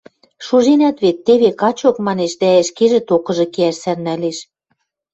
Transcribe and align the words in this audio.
–Шуженӓт 0.45 0.97
вет, 1.03 1.17
теве, 1.25 1.49
качок,– 1.61 1.95
манеш 2.07 2.33
дӓ 2.41 2.49
ӹшкежӹ 2.61 2.99
токыжы 3.07 3.45
кеӓш 3.53 3.75
сӓрнӓлеш. 3.83 4.37